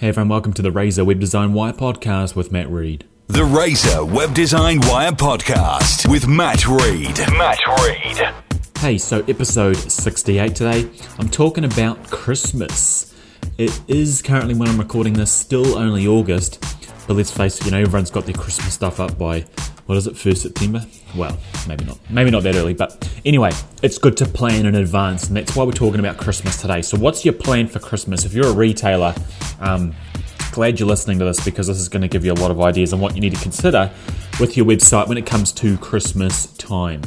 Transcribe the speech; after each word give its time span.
Hey 0.00 0.10
everyone, 0.10 0.28
welcome 0.28 0.52
to 0.52 0.62
the 0.62 0.70
Razor 0.70 1.04
Web 1.04 1.18
Design 1.18 1.52
Wire 1.52 1.72
podcast 1.72 2.36
with 2.36 2.52
Matt 2.52 2.70
Reed. 2.70 3.04
The 3.26 3.42
Razor 3.42 4.04
Web 4.04 4.32
Design 4.32 4.78
Wire 4.82 5.10
podcast 5.10 6.08
with 6.08 6.28
Matt 6.28 6.68
Reed. 6.68 7.18
Matt 7.36 7.58
Reed. 7.82 8.32
Hey, 8.78 8.96
so 8.96 9.24
episode 9.26 9.76
68 9.76 10.54
today, 10.54 10.88
I'm 11.18 11.28
talking 11.28 11.64
about 11.64 12.12
Christmas. 12.12 13.12
It 13.58 13.76
is 13.88 14.22
currently 14.22 14.54
when 14.54 14.68
I'm 14.68 14.78
recording 14.78 15.14
this, 15.14 15.32
still 15.32 15.76
only 15.76 16.06
August, 16.06 16.62
but 17.08 17.14
let's 17.14 17.32
face 17.32 17.58
it, 17.58 17.64
you 17.64 17.72
know, 17.72 17.80
everyone's 17.80 18.12
got 18.12 18.24
their 18.24 18.36
Christmas 18.36 18.74
stuff 18.74 19.00
up 19.00 19.18
by, 19.18 19.40
what 19.86 19.98
is 19.98 20.06
it, 20.06 20.14
1st 20.14 20.36
September? 20.36 20.86
Well, 21.16 21.36
maybe 21.66 21.84
not. 21.86 21.98
Maybe 22.08 22.30
not 22.30 22.44
that 22.44 22.54
early, 22.54 22.74
but 22.74 23.10
anyway, 23.24 23.50
it's 23.82 23.98
good 23.98 24.16
to 24.18 24.26
plan 24.26 24.64
in 24.64 24.76
advance, 24.76 25.26
and 25.26 25.36
that's 25.36 25.56
why 25.56 25.64
we're 25.64 25.72
talking 25.72 25.98
about 25.98 26.18
Christmas 26.18 26.60
today. 26.60 26.82
So, 26.82 26.96
what's 26.98 27.24
your 27.24 27.34
plan 27.34 27.66
for 27.66 27.80
Christmas? 27.80 28.24
If 28.24 28.32
you're 28.32 28.46
a 28.46 28.52
retailer, 28.52 29.12
um, 29.60 29.94
glad 30.52 30.78
you're 30.80 30.88
listening 30.88 31.18
to 31.18 31.24
this 31.24 31.44
because 31.44 31.66
this 31.66 31.78
is 31.78 31.88
going 31.88 32.02
to 32.02 32.08
give 32.08 32.24
you 32.24 32.32
a 32.32 32.34
lot 32.34 32.50
of 32.50 32.60
ideas 32.60 32.92
on 32.92 33.00
what 33.00 33.14
you 33.14 33.20
need 33.20 33.34
to 33.34 33.42
consider 33.42 33.90
with 34.40 34.56
your 34.56 34.66
website 34.66 35.08
when 35.08 35.18
it 35.18 35.26
comes 35.26 35.52
to 35.52 35.76
Christmas 35.78 36.46
time. 36.54 37.02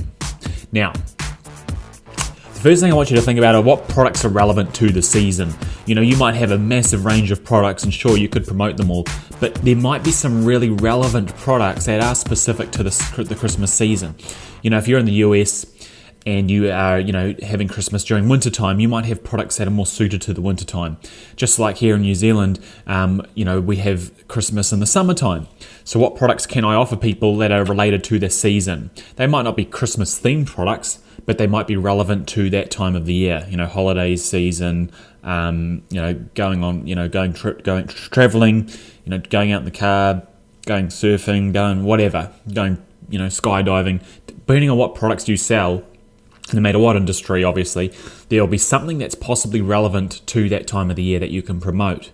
Now, 0.72 0.94
the 0.94 2.70
first 2.70 2.82
thing 2.82 2.92
I 2.92 2.96
want 2.96 3.10
you 3.10 3.16
to 3.16 3.22
think 3.22 3.40
about 3.40 3.56
are 3.56 3.62
what 3.62 3.88
products 3.90 4.24
are 4.24 4.30
relevant 4.30 4.76
to 4.76 4.92
the 4.92 5.02
season. 5.02 5.54
You 5.86 5.96
know, 5.96 6.02
you 6.02 6.16
might 6.16 6.36
have 6.36 6.52
a 6.52 6.58
massive 6.58 7.06
range 7.06 7.32
of 7.32 7.44
products, 7.44 7.84
and 7.84 7.94
sure, 7.94 8.18
you 8.18 8.30
could 8.30 8.46
promote 8.46 8.78
them 8.78 8.92
all, 8.92 9.06
but 9.40 9.56
there 9.56 9.76
might 9.76 10.04
be 10.04 10.12
some 10.12 10.46
really 10.46 10.70
relevant 10.70 11.36
products 11.38 11.88
that 11.88 12.04
are 12.04 12.14
specific 12.14 12.72
to 12.72 12.84
the, 12.84 13.26
the 13.28 13.36
Christmas 13.36 13.74
season. 13.74 14.16
You 14.62 14.70
know, 14.70 14.78
if 14.78 14.88
you're 14.88 15.00
in 15.00 15.06
the 15.06 15.24
US, 15.26 15.66
and 16.26 16.52
you 16.52 16.72
are, 16.72 17.00
you 17.00 17.12
know, 17.12 17.34
having 17.42 17.68
Christmas 17.68 18.04
during 18.04 18.30
winter 18.30 18.52
time, 18.52 18.80
you 18.80 18.88
might 18.88 19.06
have 19.06 19.24
products 19.24 19.58
that 19.58 19.68
are 19.68 19.72
more 19.72 19.88
suited 19.88 20.22
to 20.24 20.34
the 20.34 20.42
winter 20.42 20.66
time. 20.66 20.98
Just 21.36 21.58
like 21.58 21.78
here 21.78 21.96
in 21.96 22.02
New 22.02 22.14
Zealand, 22.14 22.60
um, 22.86 23.26
you 23.34 23.44
know, 23.44 23.60
we 23.60 23.78
have 23.78 24.28
Christmas 24.28 24.72
in 24.72 24.80
the 24.80 24.86
summertime. 24.86 25.48
So, 25.84 26.00
what 26.00 26.16
products 26.16 26.46
can 26.46 26.64
I 26.64 26.76
offer 26.76 26.96
people 26.96 27.38
that 27.38 27.52
are 27.52 27.64
related 27.64 28.04
to 28.06 28.20
the 28.20 28.30
season? 28.30 28.92
They 29.16 29.26
might 29.26 29.44
not 29.44 29.56
be 29.56 29.66
Christmas 29.66 30.20
themed 30.20 30.46
products, 30.46 31.00
but 31.26 31.40
they 31.40 31.48
might 31.48 31.66
be 31.66 31.76
relevant 31.76 32.28
to 32.30 32.50
that 32.52 32.70
time 32.70 32.96
of 32.96 33.06
the 33.06 33.14
year. 33.14 33.48
You 33.50 33.58
know, 33.58 33.66
holidays 33.66 34.24
season. 34.24 34.92
Um, 35.24 35.84
you 35.90 36.02
know, 36.02 36.14
going 36.36 36.64
on. 36.64 36.86
You 36.86 36.96
know, 36.96 37.10
going 37.10 37.34
trip, 37.34 37.64
going 37.64 37.88
traveling. 37.88 38.70
You 39.06 39.10
know, 39.10 39.18
going 39.18 39.52
out 39.52 39.60
in 39.60 39.66
the 39.66 39.72
car, 39.72 40.22
going 40.68 40.88
surfing, 40.88 41.52
going 41.52 41.84
whatever, 41.84 42.32
going 42.54 42.78
you 43.10 43.18
know 43.18 43.28
skydiving. 43.28 44.02
Depending 44.28 44.70
on 44.70 44.78
what 44.78 44.96
products 44.96 45.28
you 45.28 45.38
sell, 45.38 45.84
no 46.54 46.62
matter 46.62 46.80
what 46.80 46.96
industry, 46.96 47.44
obviously, 47.44 47.94
there'll 48.30 48.48
be 48.48 48.58
something 48.58 48.98
that's 48.98 49.16
possibly 49.16 49.62
relevant 49.62 50.26
to 50.28 50.50
that 50.50 50.68
time 50.68 50.90
of 50.90 50.96
the 50.96 51.04
year 51.04 51.20
that 51.20 51.32
you 51.32 51.42
can 51.42 51.60
promote. 51.60 52.12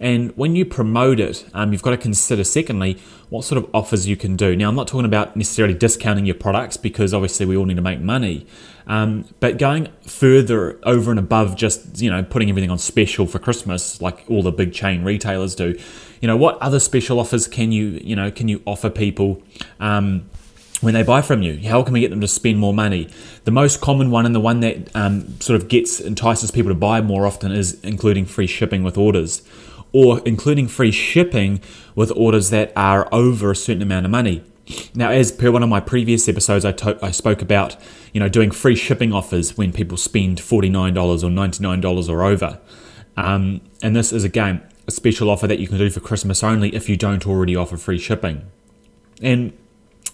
And 0.00 0.36
when 0.36 0.56
you 0.56 0.64
promote 0.64 1.20
it, 1.20 1.46
um, 1.54 1.72
you've 1.72 1.82
got 1.82 1.92
to 1.92 1.96
consider, 1.96 2.44
secondly, 2.44 2.98
what 3.30 3.44
sort 3.44 3.62
of 3.62 3.70
offers 3.74 4.06
you 4.06 4.16
can 4.16 4.36
do. 4.36 4.56
Now, 4.56 4.68
I'm 4.68 4.74
not 4.74 4.88
talking 4.88 5.06
about 5.06 5.36
necessarily 5.36 5.74
discounting 5.74 6.26
your 6.26 6.34
products 6.34 6.76
because 6.76 7.14
obviously 7.14 7.46
we 7.46 7.56
all 7.56 7.64
need 7.64 7.76
to 7.76 7.82
make 7.82 8.00
money, 8.00 8.46
um, 8.86 9.26
but 9.40 9.56
going 9.56 9.88
further 10.06 10.78
over 10.82 11.10
and 11.10 11.18
above 11.18 11.56
just 11.56 12.02
you 12.02 12.10
know 12.10 12.22
putting 12.22 12.50
everything 12.50 12.70
on 12.70 12.78
special 12.78 13.26
for 13.26 13.38
Christmas, 13.38 14.00
like 14.02 14.24
all 14.28 14.42
the 14.42 14.52
big 14.52 14.72
chain 14.72 15.04
retailers 15.04 15.54
do. 15.54 15.78
You 16.20 16.28
know, 16.28 16.36
what 16.36 16.58
other 16.58 16.80
special 16.80 17.18
offers 17.18 17.46
can 17.46 17.72
you 17.72 18.00
you 18.04 18.14
know 18.14 18.30
can 18.30 18.48
you 18.48 18.62
offer 18.66 18.90
people? 18.90 19.42
Um, 19.80 20.28
when 20.84 20.94
they 20.94 21.02
buy 21.02 21.22
from 21.22 21.42
you? 21.42 21.68
How 21.68 21.82
can 21.82 21.92
we 21.94 22.00
get 22.00 22.10
them 22.10 22.20
to 22.20 22.28
spend 22.28 22.58
more 22.58 22.74
money? 22.74 23.08
The 23.44 23.50
most 23.50 23.80
common 23.80 24.10
one 24.10 24.26
and 24.26 24.34
the 24.34 24.40
one 24.40 24.60
that 24.60 24.94
um, 24.94 25.40
sort 25.40 25.60
of 25.60 25.68
gets 25.68 26.00
entices 26.00 26.50
people 26.50 26.70
to 26.70 26.76
buy 26.76 27.00
more 27.00 27.26
often 27.26 27.52
is 27.52 27.80
including 27.82 28.26
free 28.26 28.46
shipping 28.46 28.82
with 28.82 28.96
orders 28.96 29.42
or 29.92 30.20
including 30.26 30.68
free 30.68 30.90
shipping 30.90 31.60
with 31.94 32.10
orders 32.16 32.50
that 32.50 32.72
are 32.76 33.08
over 33.12 33.52
a 33.52 33.56
certain 33.56 33.82
amount 33.82 34.04
of 34.04 34.10
money. 34.10 34.42
Now, 34.94 35.10
as 35.10 35.30
per 35.30 35.50
one 35.50 35.62
of 35.62 35.68
my 35.68 35.80
previous 35.80 36.28
episodes, 36.28 36.64
I, 36.64 36.72
to- 36.72 36.98
I 37.02 37.10
spoke 37.10 37.42
about 37.42 37.76
you 38.12 38.20
know 38.20 38.28
doing 38.28 38.50
free 38.50 38.76
shipping 38.76 39.12
offers 39.12 39.56
when 39.56 39.72
people 39.72 39.96
spend 39.96 40.40
forty 40.40 40.68
nine 40.68 40.94
dollars 40.94 41.22
or 41.22 41.30
ninety 41.30 41.62
nine 41.62 41.80
dollars 41.80 42.08
or 42.08 42.22
over, 42.22 42.58
um, 43.16 43.60
and 43.82 43.94
this 43.94 44.12
is 44.12 44.24
again 44.24 44.62
a 44.86 44.90
special 44.90 45.30
offer 45.30 45.46
that 45.46 45.58
you 45.58 45.68
can 45.68 45.78
do 45.78 45.90
for 45.90 46.00
Christmas 46.00 46.42
only 46.42 46.74
if 46.74 46.88
you 46.88 46.96
don't 46.96 47.26
already 47.26 47.54
offer 47.54 47.76
free 47.76 47.98
shipping, 47.98 48.42
and 49.20 49.52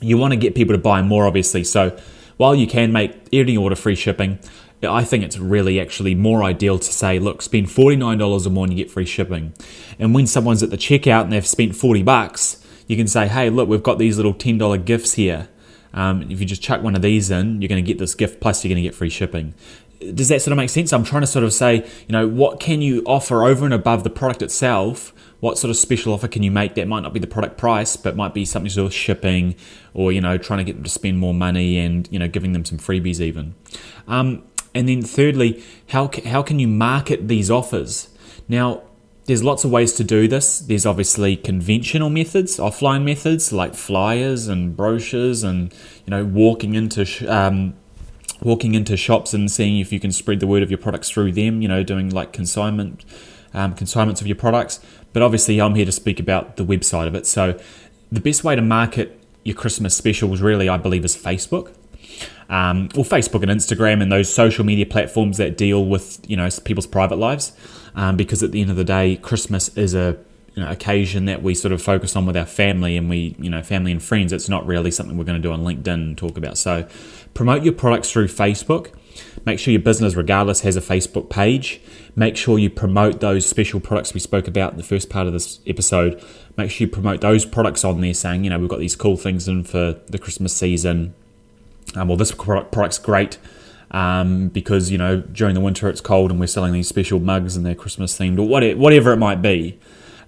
you 0.00 0.16
want 0.18 0.32
to 0.32 0.36
get 0.36 0.54
people 0.54 0.74
to 0.74 0.78
buy 0.78 1.02
more, 1.02 1.26
obviously. 1.26 1.64
So 1.64 1.96
while 2.36 2.54
you 2.54 2.66
can 2.66 2.92
make 2.92 3.14
any 3.32 3.56
order 3.56 3.76
free 3.76 3.94
shipping, 3.94 4.38
I 4.82 5.04
think 5.04 5.24
it's 5.24 5.38
really 5.38 5.78
actually 5.78 6.14
more 6.14 6.42
ideal 6.42 6.78
to 6.78 6.92
say, 6.92 7.18
look, 7.18 7.42
spend 7.42 7.66
$49 7.66 8.46
or 8.46 8.50
more 8.50 8.64
and 8.64 8.72
you 8.72 8.82
get 8.82 8.90
free 8.90 9.04
shipping. 9.04 9.52
And 9.98 10.14
when 10.14 10.26
someone's 10.26 10.62
at 10.62 10.70
the 10.70 10.78
checkout 10.78 11.24
and 11.24 11.32
they've 11.32 11.46
spent 11.46 11.76
40 11.76 12.02
bucks, 12.02 12.64
you 12.86 12.96
can 12.96 13.06
say, 13.06 13.28
hey, 13.28 13.50
look, 13.50 13.68
we've 13.68 13.82
got 13.82 13.98
these 13.98 14.16
little 14.16 14.32
$10 14.32 14.84
gifts 14.84 15.14
here. 15.14 15.48
Um, 15.92 16.22
if 16.22 16.40
you 16.40 16.46
just 16.46 16.62
chuck 16.62 16.82
one 16.82 16.94
of 16.94 17.02
these 17.02 17.30
in, 17.30 17.60
you're 17.60 17.68
going 17.68 17.84
to 17.84 17.86
get 17.86 17.98
this 17.98 18.14
gift 18.14 18.40
plus 18.40 18.64
you're 18.64 18.70
going 18.70 18.82
to 18.82 18.88
get 18.88 18.94
free 18.94 19.10
shipping. 19.10 19.54
Does 20.14 20.28
that 20.28 20.40
sort 20.42 20.52
of 20.52 20.56
make 20.56 20.70
sense? 20.70 20.92
I'm 20.92 21.04
trying 21.04 21.22
to 21.22 21.26
sort 21.26 21.44
of 21.44 21.52
say, 21.52 21.76
you 22.08 22.12
know, 22.12 22.26
what 22.26 22.58
can 22.58 22.80
you 22.80 23.02
offer 23.04 23.44
over 23.44 23.64
and 23.64 23.74
above 23.74 24.02
the 24.02 24.10
product 24.10 24.42
itself 24.42 25.12
what 25.40 25.58
sort 25.58 25.70
of 25.70 25.76
special 25.76 26.12
offer 26.12 26.28
can 26.28 26.42
you 26.42 26.50
make 26.50 26.74
that 26.74 26.86
might 26.86 27.00
not 27.00 27.12
be 27.12 27.20
the 27.20 27.26
product 27.26 27.58
price, 27.58 27.96
but 27.96 28.14
might 28.14 28.34
be 28.34 28.44
something 28.44 28.68
to 28.68 28.74
do 28.74 28.84
with 28.84 28.92
shipping 28.92 29.56
or, 29.94 30.12
you 30.12 30.20
know, 30.20 30.38
trying 30.38 30.58
to 30.58 30.64
get 30.64 30.74
them 30.74 30.84
to 30.84 30.90
spend 30.90 31.18
more 31.18 31.34
money 31.34 31.78
and, 31.78 32.08
you 32.10 32.18
know, 32.18 32.28
giving 32.28 32.52
them 32.52 32.64
some 32.64 32.78
freebies 32.78 33.20
even. 33.20 33.54
Um, 34.06 34.44
and 34.74 34.88
then 34.88 35.02
thirdly, 35.02 35.62
how, 35.88 36.10
how 36.26 36.42
can 36.42 36.58
you 36.58 36.68
market 36.68 37.26
these 37.26 37.50
offers? 37.50 38.10
Now, 38.48 38.82
there's 39.24 39.42
lots 39.42 39.64
of 39.64 39.70
ways 39.70 39.92
to 39.94 40.04
do 40.04 40.28
this. 40.28 40.60
There's 40.60 40.84
obviously 40.84 41.36
conventional 41.36 42.10
methods, 42.10 42.58
offline 42.58 43.04
methods 43.04 43.52
like 43.52 43.74
flyers 43.74 44.48
and 44.48 44.76
brochures, 44.76 45.44
and 45.44 45.72
you 46.04 46.10
know 46.10 46.24
walking 46.24 46.74
into 46.74 47.04
sh- 47.04 47.22
um, 47.24 47.74
walking 48.42 48.74
into 48.74 48.96
shops 48.96 49.34
and 49.34 49.50
seeing 49.50 49.78
if 49.78 49.92
you 49.92 50.00
can 50.00 50.12
spread 50.12 50.40
the 50.40 50.46
word 50.46 50.62
of 50.62 50.70
your 50.70 50.78
products 50.78 51.10
through 51.10 51.32
them. 51.32 51.62
You 51.62 51.68
know, 51.68 51.82
doing 51.82 52.10
like 52.10 52.32
consignment 52.32 53.04
um, 53.54 53.74
consignments 53.74 54.20
of 54.20 54.26
your 54.26 54.36
products. 54.36 54.80
But 55.12 55.22
obviously, 55.22 55.60
I'm 55.60 55.74
here 55.74 55.86
to 55.86 55.92
speak 55.92 56.20
about 56.20 56.56
the 56.56 56.64
website 56.64 57.06
of 57.06 57.14
it. 57.14 57.26
So, 57.26 57.58
the 58.12 58.20
best 58.20 58.44
way 58.44 58.56
to 58.56 58.62
market 58.62 59.20
your 59.44 59.56
Christmas 59.56 59.96
specials, 59.96 60.40
really, 60.40 60.68
I 60.68 60.76
believe, 60.76 61.04
is 61.04 61.16
Facebook. 61.16 61.74
Um, 62.48 62.88
well, 62.94 63.04
Facebook 63.04 63.42
and 63.42 63.50
Instagram 63.50 64.02
and 64.02 64.10
those 64.10 64.32
social 64.32 64.64
media 64.64 64.84
platforms 64.86 65.36
that 65.36 65.56
deal 65.56 65.84
with 65.84 66.20
you 66.28 66.36
know 66.36 66.48
people's 66.64 66.86
private 66.86 67.16
lives, 67.16 67.52
um, 67.94 68.16
because 68.16 68.42
at 68.42 68.52
the 68.52 68.60
end 68.60 68.70
of 68.70 68.76
the 68.76 68.84
day, 68.84 69.16
Christmas 69.16 69.76
is 69.76 69.94
a 69.94 70.18
you 70.54 70.62
know, 70.62 70.70
occasion 70.70 71.26
that 71.26 71.42
we 71.42 71.54
sort 71.54 71.72
of 71.72 71.80
focus 71.80 72.16
on 72.16 72.26
with 72.26 72.36
our 72.36 72.46
family 72.46 72.96
and 72.96 73.08
we 73.08 73.36
you 73.38 73.50
know 73.50 73.62
family 73.62 73.92
and 73.92 74.02
friends. 74.02 74.32
It's 74.32 74.48
not 74.48 74.66
really 74.66 74.90
something 74.90 75.16
we're 75.16 75.24
going 75.24 75.40
to 75.40 75.48
do 75.48 75.52
on 75.52 75.60
LinkedIn 75.60 75.88
and 75.88 76.18
talk 76.18 76.36
about. 76.36 76.58
So, 76.58 76.88
promote 77.34 77.62
your 77.62 77.72
products 77.72 78.10
through 78.10 78.28
Facebook. 78.28 78.92
Make 79.44 79.58
sure 79.58 79.72
your 79.72 79.82
business, 79.82 80.14
regardless, 80.14 80.60
has 80.60 80.76
a 80.76 80.80
Facebook 80.80 81.30
page. 81.30 81.80
Make 82.16 82.36
sure 82.36 82.58
you 82.58 82.70
promote 82.70 83.20
those 83.20 83.46
special 83.46 83.80
products 83.80 84.14
we 84.14 84.20
spoke 84.20 84.48
about 84.48 84.72
in 84.72 84.76
the 84.76 84.84
first 84.84 85.08
part 85.08 85.26
of 85.26 85.32
this 85.32 85.60
episode. 85.66 86.22
Make 86.56 86.70
sure 86.70 86.86
you 86.86 86.92
promote 86.92 87.20
those 87.20 87.44
products 87.44 87.84
on 87.84 88.00
there, 88.00 88.14
saying, 88.14 88.44
you 88.44 88.50
know, 88.50 88.58
we've 88.58 88.68
got 88.68 88.80
these 88.80 88.96
cool 88.96 89.16
things 89.16 89.48
in 89.48 89.64
for 89.64 89.96
the 90.08 90.18
Christmas 90.18 90.54
season. 90.54 91.14
Um, 91.94 92.08
well, 92.08 92.16
this 92.16 92.32
product's 92.32 92.98
great 92.98 93.38
um, 93.90 94.48
because, 94.48 94.90
you 94.90 94.98
know, 94.98 95.20
during 95.20 95.54
the 95.54 95.60
winter 95.60 95.88
it's 95.88 96.00
cold 96.00 96.30
and 96.30 96.38
we're 96.38 96.46
selling 96.46 96.72
these 96.72 96.88
special 96.88 97.18
mugs 97.18 97.56
and 97.56 97.64
they're 97.66 97.74
Christmas 97.74 98.16
themed 98.18 98.38
or 98.38 98.76
whatever 98.76 99.12
it 99.12 99.16
might 99.16 99.42
be. 99.42 99.78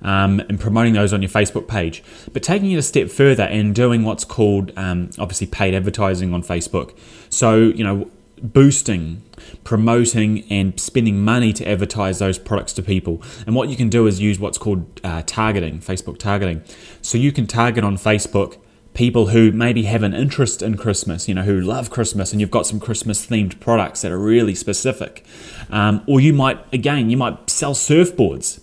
Um, 0.03 0.41
and 0.41 0.59
promoting 0.59 0.95
those 0.95 1.13
on 1.13 1.23
your 1.23 1.31
Facebook 1.31 1.69
page. 1.69 2.03
But 2.33 2.43
taking 2.43 2.73
it 2.73 2.77
a 2.77 2.83
step 2.83 3.09
further 3.09 3.45
and 3.45 3.73
doing 3.73 4.03
what's 4.03 4.25
called 4.25 4.73
um, 4.77 5.11
obviously 5.17 5.47
paid 5.47 5.75
advertising 5.75 6.35
on 6.35 6.43
Facebook. 6.43 6.97
So, 7.29 7.59
you 7.59 7.85
know, 7.85 8.11
boosting, 8.43 9.23
promoting, 9.63 10.45
and 10.51 10.79
spending 10.81 11.25
money 11.25 11.53
to 11.53 11.69
advertise 11.69 12.19
those 12.19 12.39
products 12.39 12.73
to 12.75 12.83
people. 12.83 13.23
And 13.47 13.55
what 13.55 13.69
you 13.69 13.77
can 13.77 13.89
do 13.89 14.07
is 14.07 14.21
use 14.21 14.41
what's 14.41 14.59
called 14.59 15.01
uh, 15.05 15.23
targeting, 15.25 15.79
Facebook 15.79 16.19
targeting. 16.19 16.63
So 17.01 17.17
you 17.17 17.31
can 17.31 17.47
target 17.47 17.85
on 17.85 17.97
Facebook 17.97 18.59
people 18.95 19.29
who 19.29 19.53
maybe 19.53 19.85
have 19.85 20.03
an 20.03 20.13
interest 20.15 20.63
in 20.63 20.77
Christmas, 20.77 21.29
you 21.29 21.35
know, 21.35 21.43
who 21.43 21.61
love 21.61 21.91
Christmas, 21.91 22.33
and 22.33 22.41
you've 22.41 22.51
got 22.51 22.67
some 22.67 22.79
Christmas 22.79 23.25
themed 23.27 23.59
products 23.59 24.03
that 24.03 24.13
are 24.13 24.19
really 24.19 24.55
specific. 24.55 25.25
Um, 25.71 26.03
or 26.07 26.21
you 26.21 26.33
might, 26.33 26.59
again, 26.73 27.09
you 27.09 27.17
might 27.17 27.49
sell 27.49 27.75
surfboards. 27.75 28.61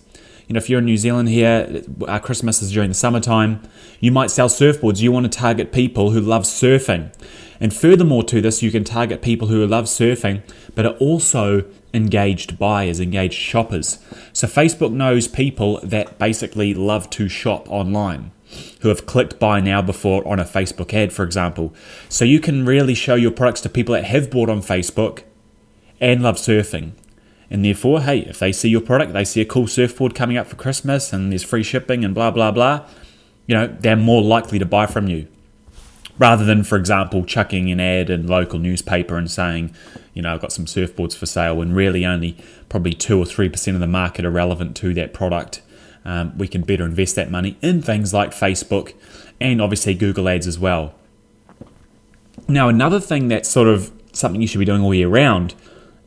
You 0.50 0.54
know, 0.54 0.58
if 0.58 0.68
you're 0.68 0.80
in 0.80 0.86
New 0.86 0.96
Zealand 0.96 1.28
here, 1.28 1.84
our 2.08 2.18
Christmas 2.18 2.60
is 2.60 2.72
during 2.72 2.88
the 2.88 2.94
summertime, 2.94 3.62
you 4.00 4.10
might 4.10 4.32
sell 4.32 4.48
surfboards. 4.48 5.00
You 5.00 5.12
want 5.12 5.32
to 5.32 5.38
target 5.38 5.70
people 5.70 6.10
who 6.10 6.20
love 6.20 6.42
surfing. 6.42 7.14
And 7.60 7.72
furthermore 7.72 8.24
to 8.24 8.40
this, 8.40 8.60
you 8.60 8.72
can 8.72 8.82
target 8.82 9.22
people 9.22 9.46
who 9.46 9.64
love 9.64 9.84
surfing 9.84 10.42
but 10.74 10.86
are 10.86 10.94
also 10.94 11.66
engaged 11.94 12.58
buyers, 12.58 12.98
engaged 12.98 13.34
shoppers. 13.34 14.00
So 14.32 14.48
Facebook 14.48 14.90
knows 14.90 15.28
people 15.28 15.78
that 15.84 16.18
basically 16.18 16.74
love 16.74 17.08
to 17.10 17.28
shop 17.28 17.70
online 17.70 18.32
who 18.80 18.88
have 18.88 19.06
clicked 19.06 19.38
buy 19.38 19.60
now 19.60 19.80
before 19.80 20.26
on 20.26 20.40
a 20.40 20.44
Facebook 20.44 20.92
ad, 20.92 21.12
for 21.12 21.22
example. 21.22 21.72
So 22.08 22.24
you 22.24 22.40
can 22.40 22.66
really 22.66 22.94
show 22.94 23.14
your 23.14 23.30
products 23.30 23.60
to 23.60 23.68
people 23.68 23.94
that 23.94 24.06
have 24.06 24.32
bought 24.32 24.50
on 24.50 24.62
Facebook 24.62 25.22
and 26.00 26.24
love 26.24 26.38
surfing. 26.38 26.94
And 27.50 27.64
therefore, 27.64 28.02
hey, 28.02 28.20
if 28.20 28.38
they 28.38 28.52
see 28.52 28.68
your 28.68 28.80
product, 28.80 29.12
they 29.12 29.24
see 29.24 29.40
a 29.40 29.44
cool 29.44 29.66
surfboard 29.66 30.14
coming 30.14 30.36
up 30.36 30.46
for 30.46 30.56
Christmas 30.56 31.12
and 31.12 31.32
there's 31.32 31.42
free 31.42 31.64
shipping 31.64 32.04
and 32.04 32.14
blah, 32.14 32.30
blah, 32.30 32.52
blah, 32.52 32.86
you 33.46 33.56
know, 33.56 33.66
they're 33.66 33.96
more 33.96 34.22
likely 34.22 34.60
to 34.60 34.64
buy 34.64 34.86
from 34.86 35.08
you. 35.08 35.26
Rather 36.16 36.44
than, 36.44 36.62
for 36.62 36.76
example, 36.76 37.24
chucking 37.24 37.70
an 37.70 37.80
ad 37.80 38.10
in 38.10 38.26
local 38.26 38.58
newspaper 38.58 39.16
and 39.16 39.30
saying, 39.30 39.74
you 40.14 40.22
know, 40.22 40.34
I've 40.34 40.40
got 40.40 40.52
some 40.52 40.66
surfboards 40.66 41.16
for 41.16 41.26
sale 41.26 41.56
when 41.56 41.72
really 41.72 42.04
only 42.06 42.36
probably 42.68 42.92
2 42.92 43.18
or 43.18 43.24
3% 43.24 43.74
of 43.74 43.80
the 43.80 43.86
market 43.86 44.24
are 44.24 44.30
relevant 44.30 44.76
to 44.76 44.94
that 44.94 45.12
product. 45.12 45.62
Um, 46.04 46.36
we 46.38 46.46
can 46.46 46.62
better 46.62 46.84
invest 46.84 47.16
that 47.16 47.30
money 47.30 47.56
in 47.62 47.82
things 47.82 48.14
like 48.14 48.30
Facebook 48.30 48.94
and 49.40 49.60
obviously 49.60 49.94
Google 49.94 50.28
Ads 50.28 50.46
as 50.46 50.58
well. 50.58 50.94
Now, 52.46 52.68
another 52.68 53.00
thing 53.00 53.28
that's 53.28 53.48
sort 53.48 53.68
of 53.68 53.90
something 54.12 54.40
you 54.40 54.46
should 54.46 54.58
be 54.58 54.64
doing 54.64 54.82
all 54.82 54.94
year 54.94 55.08
round 55.08 55.54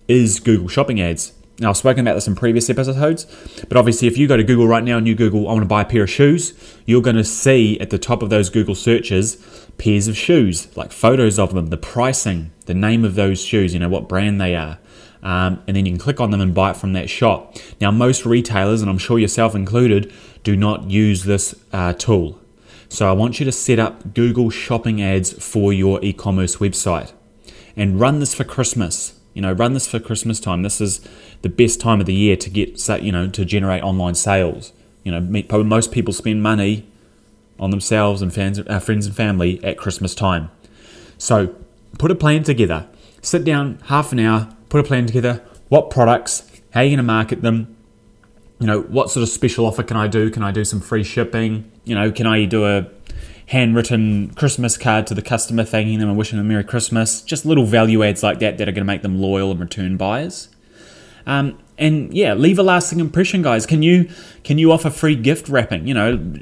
is 0.07 0.39
Google 0.39 0.67
Shopping 0.67 1.01
ads. 1.01 1.33
Now, 1.59 1.69
I've 1.69 1.77
spoken 1.77 2.01
about 2.01 2.15
this 2.15 2.27
in 2.27 2.35
previous 2.35 2.69
episodes, 2.69 3.25
but 3.69 3.77
obviously, 3.77 4.07
if 4.07 4.17
you 4.17 4.27
go 4.27 4.35
to 4.35 4.43
Google 4.43 4.67
right 4.67 4.83
now 4.83 4.97
and 4.97 5.07
you 5.07 5.13
Google, 5.13 5.47
I 5.47 5.51
want 5.51 5.61
to 5.61 5.67
buy 5.67 5.83
a 5.83 5.85
pair 5.85 6.03
of 6.03 6.09
shoes, 6.09 6.53
you're 6.85 7.01
going 7.01 7.15
to 7.15 7.23
see 7.23 7.79
at 7.79 7.91
the 7.91 7.99
top 7.99 8.23
of 8.23 8.31
those 8.31 8.49
Google 8.49 8.73
searches 8.73 9.35
pairs 9.77 10.07
of 10.07 10.17
shoes, 10.17 10.75
like 10.75 10.91
photos 10.91 11.37
of 11.37 11.53
them, 11.53 11.67
the 11.67 11.77
pricing, 11.77 12.51
the 12.65 12.73
name 12.73 13.05
of 13.05 13.15
those 13.15 13.41
shoes, 13.43 13.73
you 13.73 13.79
know, 13.79 13.89
what 13.89 14.09
brand 14.09 14.41
they 14.41 14.55
are. 14.55 14.79
Um, 15.21 15.63
and 15.67 15.77
then 15.77 15.85
you 15.85 15.93
can 15.93 15.99
click 15.99 16.19
on 16.19 16.31
them 16.31 16.41
and 16.41 16.53
buy 16.53 16.71
it 16.71 16.77
from 16.77 16.93
that 16.93 17.09
shop. 17.09 17.55
Now, 17.79 17.91
most 17.91 18.25
retailers, 18.25 18.81
and 18.81 18.89
I'm 18.89 18.97
sure 18.97 19.19
yourself 19.19 19.55
included, 19.55 20.11
do 20.43 20.55
not 20.55 20.89
use 20.89 21.23
this 21.23 21.55
uh, 21.71 21.93
tool. 21.93 22.39
So, 22.89 23.07
I 23.07 23.13
want 23.13 23.39
you 23.39 23.45
to 23.45 23.51
set 23.51 23.79
up 23.79 24.13
Google 24.13 24.49
Shopping 24.49 25.01
ads 25.01 25.31
for 25.33 25.71
your 25.71 26.03
e 26.03 26.13
commerce 26.13 26.57
website 26.57 27.13
and 27.75 27.99
run 27.99 28.19
this 28.19 28.33
for 28.33 28.43
Christmas. 28.43 29.19
You 29.33 29.41
know, 29.41 29.51
run 29.51 29.73
this 29.73 29.87
for 29.87 29.99
Christmas 29.99 30.39
time. 30.39 30.61
This 30.61 30.79
is 30.79 31.01
the 31.41 31.49
best 31.49 31.79
time 31.79 31.99
of 31.99 32.05
the 32.05 32.13
year 32.13 32.35
to 32.35 32.49
get, 32.49 32.87
you 33.01 33.11
know, 33.11 33.27
to 33.29 33.45
generate 33.45 33.83
online 33.83 34.15
sales. 34.15 34.73
You 35.03 35.11
know, 35.11 35.63
most 35.63 35.91
people 35.91 36.13
spend 36.13 36.43
money 36.43 36.87
on 37.59 37.71
themselves 37.71 38.21
and 38.21 38.33
fans, 38.33 38.59
uh, 38.59 38.79
friends 38.79 39.05
and 39.05 39.15
family 39.15 39.63
at 39.63 39.77
Christmas 39.77 40.15
time. 40.15 40.49
So, 41.17 41.55
put 41.97 42.11
a 42.11 42.15
plan 42.15 42.43
together. 42.43 42.87
Sit 43.21 43.43
down 43.43 43.79
half 43.85 44.11
an 44.11 44.19
hour, 44.19 44.49
put 44.69 44.79
a 44.79 44.83
plan 44.83 45.05
together. 45.05 45.43
What 45.69 45.89
products? 45.89 46.49
How 46.71 46.81
are 46.81 46.83
you 46.83 46.89
going 46.91 46.97
to 46.97 47.03
market 47.03 47.41
them? 47.41 47.75
You 48.59 48.67
know, 48.67 48.81
what 48.81 49.11
sort 49.11 49.23
of 49.23 49.29
special 49.29 49.65
offer 49.65 49.83
can 49.83 49.97
I 49.97 50.07
do? 50.07 50.29
Can 50.29 50.43
I 50.43 50.51
do 50.51 50.63
some 50.63 50.79
free 50.79 51.03
shipping? 51.03 51.71
You 51.83 51.95
know, 51.95 52.11
can 52.11 52.27
I 52.27 52.45
do 52.45 52.65
a 52.65 52.87
handwritten 53.47 54.33
Christmas 54.33 54.77
card 54.77 55.07
to 55.07 55.13
the 55.13 55.21
customer 55.21 55.63
thanking 55.63 55.99
them 55.99 56.09
and 56.09 56.17
wishing 56.17 56.37
them 56.37 56.45
a 56.45 56.49
Merry 56.49 56.63
Christmas. 56.63 57.21
Just 57.21 57.45
little 57.45 57.65
value 57.65 58.03
adds 58.03 58.23
like 58.23 58.39
that 58.39 58.57
that 58.57 58.67
are 58.67 58.71
going 58.71 58.81
to 58.81 58.85
make 58.85 59.01
them 59.01 59.19
loyal 59.19 59.51
and 59.51 59.59
return 59.59 59.97
buyers. 59.97 60.49
Um, 61.25 61.59
and 61.77 62.13
yeah, 62.13 62.33
leave 62.33 62.59
a 62.59 62.63
lasting 62.63 62.99
impression, 62.99 63.41
guys. 63.41 63.65
Can 63.65 63.81
you 63.81 64.09
can 64.43 64.57
you 64.57 64.71
offer 64.71 64.89
free 64.89 65.15
gift 65.15 65.49
wrapping? 65.49 65.87
You 65.87 65.93
know, 65.93 66.35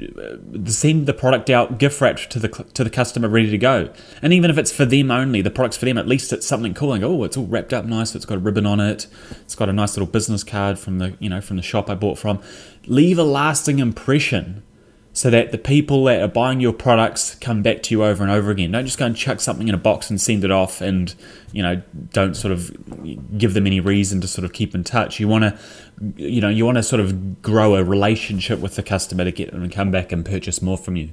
send 0.66 1.06
the 1.06 1.14
product 1.14 1.48
out 1.48 1.78
gift 1.78 2.00
wrapped 2.00 2.30
to 2.32 2.38
the 2.38 2.48
to 2.48 2.84
the 2.84 2.90
customer 2.90 3.28
ready 3.28 3.50
to 3.50 3.58
go. 3.58 3.92
And 4.20 4.32
even 4.32 4.50
if 4.50 4.58
it's 4.58 4.72
for 4.72 4.84
them 4.84 5.10
only, 5.10 5.40
the 5.40 5.50
product's 5.50 5.78
for 5.78 5.86
them. 5.86 5.96
At 5.96 6.06
least 6.06 6.32
it's 6.32 6.46
something 6.46 6.74
cool. 6.74 6.92
And 6.92 7.02
oh, 7.02 7.24
it's 7.24 7.36
all 7.36 7.46
wrapped 7.46 7.72
up 7.72 7.86
nice. 7.86 8.14
It's 8.14 8.26
got 8.26 8.36
a 8.36 8.40
ribbon 8.40 8.66
on 8.66 8.78
it. 8.78 9.06
It's 9.40 9.54
got 9.54 9.70
a 9.70 9.72
nice 9.72 9.96
little 9.96 10.10
business 10.10 10.44
card 10.44 10.78
from 10.78 10.98
the 10.98 11.16
you 11.18 11.30
know 11.30 11.40
from 11.40 11.56
the 11.56 11.62
shop 11.62 11.88
I 11.88 11.94
bought 11.94 12.18
from. 12.18 12.40
Leave 12.86 13.18
a 13.18 13.24
lasting 13.24 13.78
impression 13.78 14.62
so 15.14 15.28
that 15.28 15.52
the 15.52 15.58
people 15.58 16.04
that 16.04 16.22
are 16.22 16.28
buying 16.28 16.60
your 16.60 16.72
products 16.72 17.34
come 17.36 17.62
back 17.62 17.82
to 17.82 17.94
you 17.94 18.02
over 18.02 18.22
and 18.22 18.32
over 18.32 18.50
again. 18.50 18.70
Don't 18.72 18.86
just 18.86 18.98
go 18.98 19.04
and 19.04 19.14
chuck 19.14 19.40
something 19.40 19.68
in 19.68 19.74
a 19.74 19.78
box 19.78 20.08
and 20.08 20.18
send 20.18 20.42
it 20.42 20.50
off 20.50 20.80
and, 20.80 21.14
you 21.52 21.62
know, 21.62 21.82
don't 22.12 22.34
sort 22.34 22.52
of 22.52 22.70
give 23.36 23.52
them 23.52 23.66
any 23.66 23.78
reason 23.78 24.22
to 24.22 24.28
sort 24.28 24.46
of 24.46 24.54
keep 24.54 24.74
in 24.74 24.84
touch. 24.84 25.20
You 25.20 25.28
want 25.28 25.44
to, 25.44 25.58
you 26.16 26.40
know, 26.40 26.48
you 26.48 26.64
want 26.64 26.76
to 26.76 26.82
sort 26.82 27.00
of 27.00 27.42
grow 27.42 27.74
a 27.74 27.84
relationship 27.84 28.58
with 28.60 28.76
the 28.76 28.82
customer 28.82 29.24
to 29.24 29.32
get 29.32 29.52
them 29.52 29.68
to 29.68 29.74
come 29.74 29.90
back 29.90 30.12
and 30.12 30.24
purchase 30.24 30.62
more 30.62 30.78
from 30.78 30.96
you. 30.96 31.10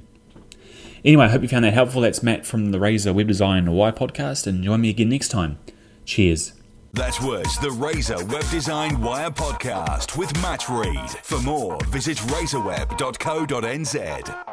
Anyway, 1.04 1.26
I 1.26 1.28
hope 1.28 1.42
you 1.42 1.48
found 1.48 1.64
that 1.64 1.74
helpful. 1.74 2.00
That's 2.00 2.22
Matt 2.22 2.46
from 2.46 2.72
the 2.72 2.80
Razor 2.80 3.12
Web 3.12 3.28
Design 3.28 3.70
Wire 3.70 3.92
podcast 3.92 4.46
and 4.46 4.64
join 4.64 4.80
me 4.80 4.88
again 4.88 5.10
next 5.10 5.28
time. 5.28 5.58
Cheers. 6.06 6.59
That 6.92 7.20
was 7.22 7.56
the 7.58 7.70
Razor 7.70 8.24
Web 8.26 8.48
Design 8.50 9.00
Wire 9.00 9.30
podcast 9.30 10.16
with 10.16 10.32
Matt 10.42 10.68
Reed. 10.68 11.08
For 11.22 11.40
more, 11.40 11.78
visit 11.86 12.18
razorweb.co.nz. 12.18 14.49